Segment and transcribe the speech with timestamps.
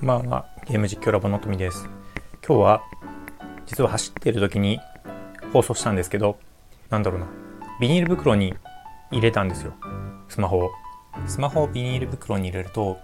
[0.00, 1.88] まあまあ、ゲーム実況ラボのとみです。
[2.46, 2.82] 今日は、
[3.64, 4.78] 実は走っている時に
[5.54, 6.38] 放送したんですけど、
[6.90, 7.26] なんだろうな、
[7.80, 8.54] ビニール袋に
[9.10, 9.72] 入れたんですよ。
[10.28, 10.70] スマホを。
[11.26, 12.98] スマホをビニール袋に入れると、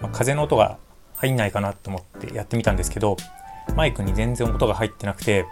[0.00, 0.78] まあ、風の音が
[1.16, 3.16] 入んないかなと思ってやってみたんですけど、
[3.74, 5.44] マイクに全然音が入ってなくて、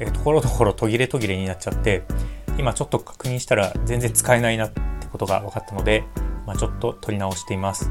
[0.00, 2.02] えー、ところどころ途切れ途切れになっちゃって、
[2.58, 4.80] 今ちょっと確認したら全然使えないなって
[5.12, 6.02] ことが分かったので、
[6.44, 7.88] まあ、ちょっと撮り直しています。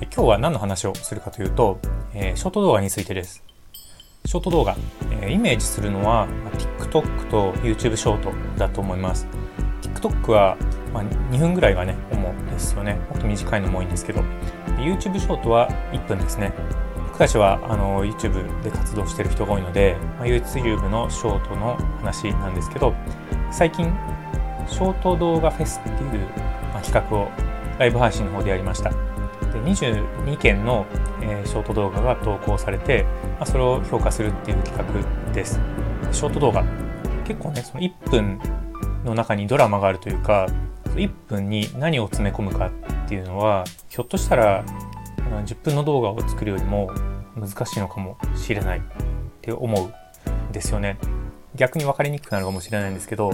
[0.00, 1.78] 今日は何の話をするかというと、
[2.14, 3.44] えー、ショート動画についてです。
[4.24, 4.76] ショート動画、
[5.22, 9.26] えー、イメージするのは、まあ、TikTok と YouTube ショートだと思います。
[9.82, 10.56] TikTok は、
[10.92, 12.94] まあ、2分ぐらいがね、主ですよね。
[12.94, 14.20] もっと短いのも多いんですけど、
[14.78, 16.52] YouTube ショートは1分ですね。
[17.06, 22.94] 僕たちはあの YouTube で活動してる人が多いので、まあ、YouTube のショートの話なんですけど、
[23.52, 23.86] 最近、
[24.66, 26.28] ショート動画フェスっていう、
[26.72, 27.28] まあ、企画を
[27.78, 29.13] ライブ配信の方でやりました。
[29.54, 30.84] で22件の、
[31.22, 33.04] えー、ショート動画が投稿されて、
[33.38, 35.60] まあ、それを評価するっていう企画です。
[36.12, 36.64] ショート動画
[37.24, 38.40] 結構ねその1分
[39.04, 40.46] の中にドラマがあるというか
[40.94, 42.70] 1分に何を詰め込むか
[43.04, 44.64] っていうのはひょっとしたら
[45.46, 46.92] 10分の動画を作るよりも
[47.36, 48.82] 難しいのかもしれないっ
[49.40, 50.98] て思うんですよね。
[51.54, 53.30] 逆に分かりにくくなるかもしれないんですけど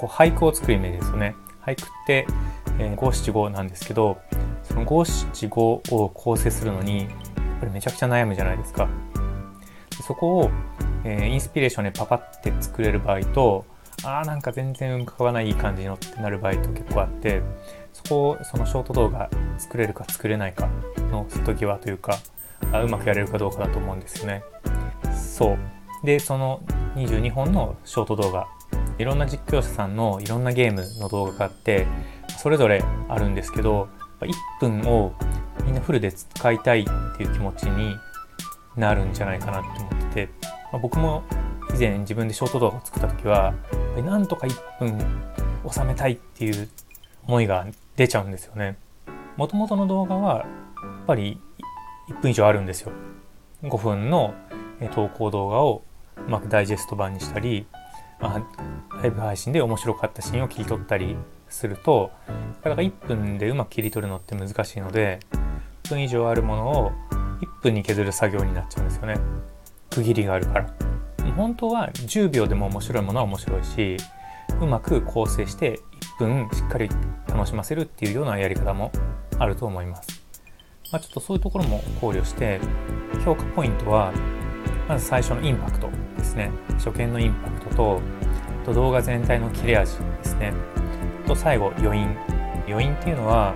[0.00, 1.34] こう俳句を作るイメージですよね。
[1.64, 2.26] 俳句って
[2.96, 4.18] 五七五なんですけど
[4.68, 7.08] その五七五を構成するのにやっ
[7.60, 8.88] ぱりめちゃくちゃ悩むじゃないですか。
[10.06, 10.50] そこを、
[11.04, 13.64] えー、インスピレーションでパパって作れる場合と
[14.04, 17.42] あーなんか全然浮かばないい感じのってなる場合と結構あって
[17.92, 20.68] そこをそのショート動画作れるか作れないか
[21.10, 22.18] の瀬戸際というか
[22.72, 24.42] あうまくやれるかどうかだと思うんですよね。
[25.14, 25.58] そう
[26.04, 26.60] でその
[26.94, 28.46] 22本のショート動画
[28.98, 31.86] いろんな実況者さんのいろんなゲームの動画があって
[32.38, 33.88] それぞれあるんですけど
[34.20, 35.12] 1分を
[35.64, 37.96] みんなフルで使いたいっていう気持ちに
[38.76, 40.28] なるんじゃないかなって思ってて、
[40.72, 41.22] まあ、僕も
[41.74, 43.54] 以前自分でショート動画を作った時は
[43.96, 44.98] なんとか1分
[45.70, 46.68] 収めたいっていう
[47.26, 48.78] 思いが出ちゃうんですよね。
[49.36, 51.40] もともとの動画はやっぱり
[52.08, 52.92] 1分以上あるんですよ。
[53.62, 54.34] 5分の
[54.94, 55.82] 投稿動画を
[56.16, 57.66] うまくダイジェスト版にしたり、
[58.20, 61.16] まあ、ライブ配信で面白かったシーンを切り取ったり
[61.48, 62.10] すると
[62.62, 65.20] だから1分でうまく切り取るのって難しいので
[65.84, 66.92] 1分以上あるものを
[67.40, 69.16] 1分に削る作業になっちゃうんですよね。
[69.90, 70.74] 区切りがあるから。
[71.36, 73.96] 本当は10秒でも面白いものは面白いし
[74.60, 75.80] うまく構成して
[76.18, 76.88] 1分しっかり
[77.28, 78.92] 楽しませるっていうようなやり方も
[79.38, 80.08] あると思います、
[80.92, 82.60] まあ、ちょっとそういうところも考慮して
[83.24, 84.12] 評価ポイントは
[84.88, 86.50] まず最初のインパクトですね。
[86.74, 88.00] 初見のインパクト
[88.64, 90.52] と動画全体の切れ味ですね。
[91.26, 92.16] と最後余韻
[92.68, 93.54] 余韻っていうのは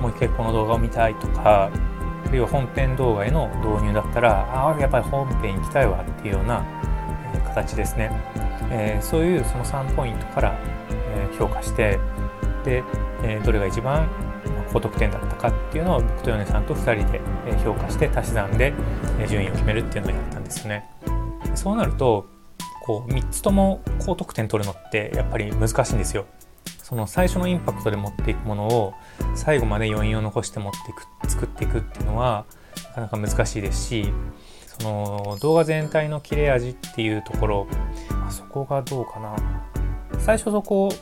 [0.00, 1.70] もう一回この動画を見たいとか
[2.26, 6.64] あるいは本編動画への導入だったらああやっぱり本編行きたいわっていうような、
[7.56, 8.10] 形ですね、
[8.70, 10.58] えー、そういうその3ポイントから、
[10.90, 11.98] え評価して
[12.64, 12.82] で、
[13.22, 14.08] えどれが一番
[14.72, 17.20] 高得点だったかっていうのを僕と米さんと2人で
[17.64, 18.74] 評価して足し算で
[19.28, 20.88] 順位を決めるっていうのをやったんですよね。
[21.54, 22.26] そうなると
[22.82, 26.26] こう3つとも高得点取るのってやっぱり難しいんですよ。
[26.88, 28.94] その最初のインパクトで持っていくものを
[29.34, 32.46] 最後まで余韻を残して持っていく作っていくっていうのは
[32.94, 34.12] なかなか難しいですし
[34.78, 37.66] その動画全体の切れ味っていうところ、
[38.10, 39.34] まあ、そこがどうかな。
[40.20, 40.92] 最初そこを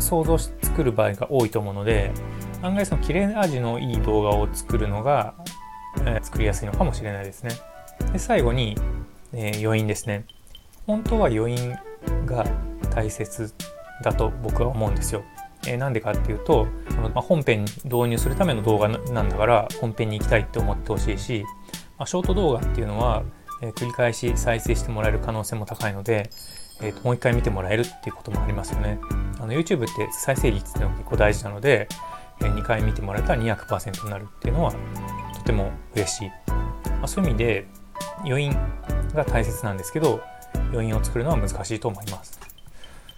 [0.00, 2.12] 想像して作る場合が多いと思うので
[2.60, 5.32] 案外その切れ味のいい動画を作るのが、
[6.00, 7.52] えー、作りやすいのかもしれないですね。
[8.12, 8.76] で最後に、
[9.32, 10.26] えー、余韻ですね。
[10.86, 11.74] 本当は余韻
[12.26, 12.44] が
[12.90, 13.54] 大切
[14.02, 15.24] だと僕は思うんですよ。
[15.66, 21.44] えー、なんでかっていうとその、まあ、本編導入するための動画なんだから本編に行きたいって思ってほしいし、
[21.98, 23.22] まあ、ショート動画っていうのは、
[23.62, 26.30] えー、繰り返し再生してもらえる可能性も高いので、
[26.80, 28.98] えーと、もう一回見てもらえるっていうこともありますよね。
[29.38, 31.88] YouTube って再生率っていうのが結構大事なので、
[32.40, 34.72] えー、2回見てもらえたら200%になるっていうのは
[35.34, 36.28] とても嬉しい。
[37.02, 37.66] まあ、そういう意味で
[38.24, 38.56] 余韻
[39.14, 40.20] が大切なんですけど
[40.72, 42.40] 余韻を作るのは難しいと思います。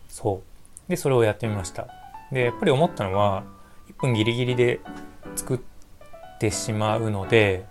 [0.09, 0.54] そう。
[0.89, 1.89] で、それをやってみました。
[2.33, 3.45] で、やっぱり思ったのは、
[3.89, 4.81] 1分ギリギリで
[5.37, 5.59] 作っ
[6.39, 7.67] てしまうので、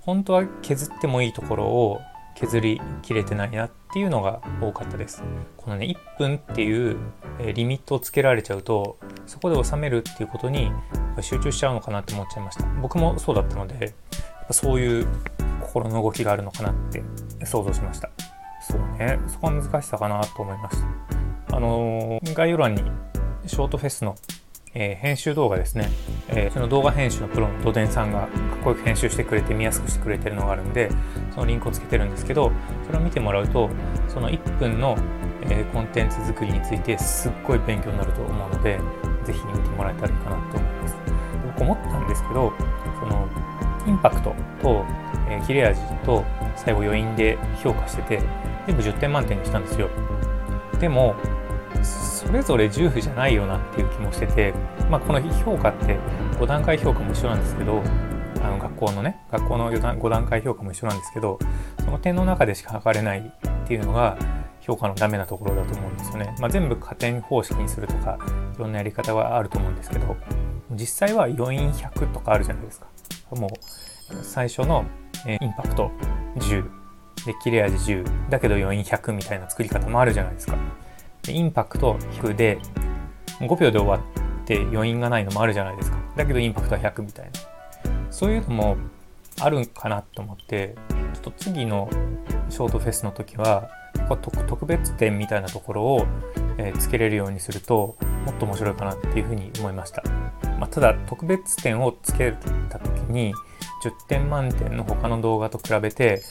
[0.00, 2.00] 本当は削ってもいいところを
[2.34, 5.22] 削りきれてないなっていうのが多かったです。
[5.56, 6.96] このね、1分っていう
[7.54, 10.70] リミットをつけられちゃうと、そこで収めるっていうことに
[11.20, 12.64] 集中しちゃうのかなって思っちゃいました。
[12.80, 13.94] 僕もそうだったので、
[14.50, 15.06] そういう
[15.60, 17.02] 心の動きがあるのかなって
[17.44, 18.10] 想像しました。
[18.60, 21.17] そうね、そこは難しさかなと思いました。
[21.52, 22.82] あの概要欄に
[23.46, 24.16] ショートフェスの
[24.74, 25.88] えー、編集動画ですね、
[26.28, 28.28] えー、その動画編集のプロの土田さんがかっ
[28.62, 30.90] こよく編集してくれて見やすくしてくれてるのがあるんで
[31.34, 32.52] そのリンクをつけてるんですけど
[32.86, 33.70] それを見てもらうと
[34.08, 34.96] その1分の、
[35.42, 38.78] えー、コンテンツ作りについてすっごい勉強になると思うので
[39.24, 40.96] 是非見てもらえたらいいかなと思います。
[41.46, 42.52] 僕思ったんですけど
[43.00, 43.28] その
[43.86, 44.84] インパクトと、
[45.30, 46.22] え切れ味と
[46.56, 48.22] 最後余韻で評価してて
[48.66, 49.88] 全部10点満点にしたんですよ。
[50.78, 51.16] でも
[52.18, 54.52] それぞれ10じゃないよなっていう気もしてて、
[54.90, 55.96] まあ、この評価って
[56.40, 57.80] 5段階評価も一緒なんですけど
[58.42, 61.38] あの学校のね学校の5段階評価も一緒なんですけど
[61.84, 64.18] その点の中でしか測れないっていうのが
[64.60, 66.34] 評価のダメなところだと思うんですよね。
[66.40, 68.18] まあ、全部加点方式にするとか
[68.56, 70.16] いろんなやり方はあると思うんですけど
[70.72, 72.86] 実際は余韻100とかあるじゃないですか。
[73.30, 74.84] もう最初の
[75.26, 75.90] インパクト
[76.36, 76.64] 10
[77.26, 80.56] で切れ味10だけど余韻100みたいな作り方もあるじゃないですか。
[81.32, 82.58] インパクト100で
[83.40, 85.98] 5秒で終わって余韻がないのもあるじゃないですか。
[86.16, 87.32] だけどインパクトは100みたいな。
[88.10, 88.76] そういうのも
[89.40, 90.74] あるんかなと思って
[91.14, 91.88] ちょっと次の
[92.48, 93.70] ショートフェスの時は
[94.46, 96.06] 特別点みたいなところを、
[96.56, 100.02] え、つけれるようにするともっと面白いかなっていうふうに思いました。
[100.58, 102.32] まあ、ただ特別点をつけ
[102.68, 103.32] た時に
[103.84, 106.22] 10点満点の他の動画と比べて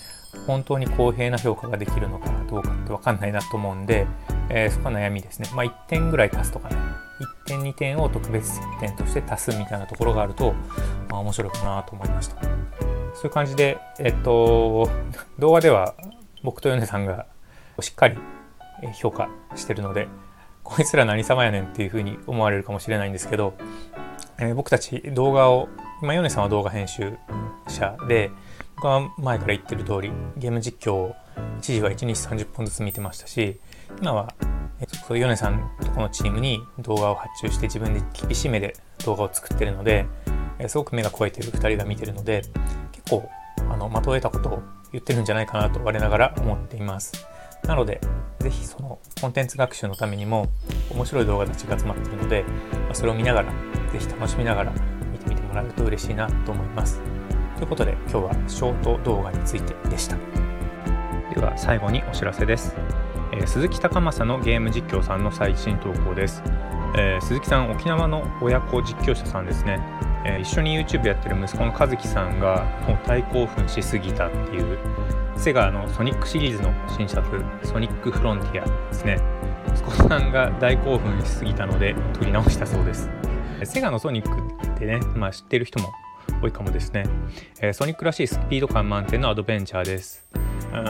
[0.45, 4.07] 本当に公平な評価ができるのかどうかって分かんないなと思うんで、
[4.49, 5.49] えー、そこは悩みですね。
[5.53, 6.75] まあ、1点ぐらい足すとかね
[7.19, 10.53] 1点2点を特別点として足すみたいなところがあると、
[11.09, 12.41] まあ、面白いかなと思いました。
[13.13, 14.89] そういう感じで、えっと、
[15.39, 15.95] 動画では
[16.44, 17.25] 僕とヨネさんが
[17.79, 18.17] しっかり
[18.94, 20.07] 評価してるので、
[20.63, 23.53] こいつら何様やねんっていうふうに思われるかもしれないんですけど、
[24.38, 25.67] えー、僕たち動画を、
[26.03, 27.17] 今ヨネさんは動画編集
[27.67, 28.29] 者で、
[28.75, 31.15] 僕は前から言ってる通り、ゲーム実況を
[31.57, 33.59] 一時は1日30本ずつ見てましたし、
[34.01, 34.34] 今は、
[34.80, 38.75] えー、ヨネさんとこのチームに動画を発注して自分で厳しめで
[39.06, 40.06] 動画を作ってるので、
[40.60, 42.44] え、すごく目が肥えてる2人が見てるので、
[42.92, 43.30] 結構、
[43.69, 47.28] あの、まとえたことを言ってるんじゃないかなと我ながら思っています。
[47.63, 48.01] なので、
[48.39, 50.48] ぜひそのコンテンツ学習のためにも
[50.92, 52.44] 面白い動画たちが集まってるので、
[52.88, 53.51] まそれを見ながら、
[53.92, 54.72] ぜひ楽しみながら
[55.12, 57.01] 見てみてもらうと嬉しいなと思います。
[57.57, 60.16] ということで今日はショート動画についてでした。
[61.33, 62.75] では最後にお知らせです。
[63.39, 66.42] え、鈴木高政のゲーム実況さんの最新投稿です。
[66.98, 69.80] えー、鈴木さん、沖縄の親子実況者さんですね。
[70.25, 74.78] えー、一緒に YouTube やってる息子の和樹さんがもう大興奮しすぎたっていう
[75.38, 79.19] セガのソニックシリーズの新作ソニックフロンティアですね。
[79.69, 83.10] 息子さんが大興奮しすぎたので撮り直したそうです。
[83.63, 85.92] セガのソニックってね、まあ、知ってる人も
[86.42, 87.06] 多いかもですね、
[87.62, 90.25] えー、ソニックらしいスピード感満点のアドベンチャーです。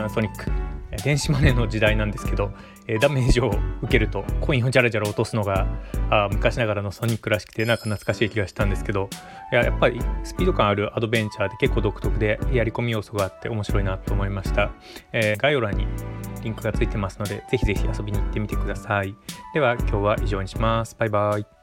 [0.09, 0.66] ソニック。
[1.03, 2.51] 電子マネーの時代なんですけど、
[2.87, 3.51] えダメージを
[3.81, 5.67] 受けるとコインをジャラジャラ落とすのが
[6.09, 9.09] あ昔ながらのソニックらしくてなんか懐かしい気がしたんですけど
[9.51, 14.71] いややっぱりスピード感あるアドベンチャーで結構独特でやり込み要素があって面白いなと思いました、
[15.11, 15.85] えー、概要欄に
[16.41, 19.15] リンクがついてますのでぜひぜひ遊びに行ってみてください。
[19.53, 20.95] では今日は以上にします。
[20.97, 21.56] バイバイ。